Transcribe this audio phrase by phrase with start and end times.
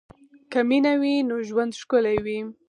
[0.51, 2.39] که مینه وي نو ژوند ښکلی وي.